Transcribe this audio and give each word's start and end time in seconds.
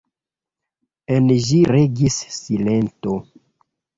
En 1.17 1.27
ĝi 1.49 1.59
regis 1.73 2.17
silento. 2.39 3.19